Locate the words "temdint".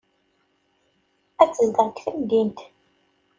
2.03-2.59